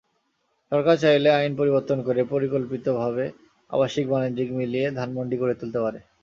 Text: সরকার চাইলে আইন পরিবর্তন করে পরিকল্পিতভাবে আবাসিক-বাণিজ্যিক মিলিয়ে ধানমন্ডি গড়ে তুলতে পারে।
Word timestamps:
সরকার 0.71 0.95
চাইলে 1.03 1.29
আইন 1.33 1.51
পরিবর্তন 1.59 1.97
করে 2.07 2.21
পরিকল্পিতভাবে 2.31 3.25
আবাসিক-বাণিজ্যিক 3.69 4.49
মিলিয়ে 4.59 4.87
ধানমন্ডি 4.97 5.35
গড়ে 5.41 5.55
তুলতে 5.59 5.79
পারে। 5.83 5.99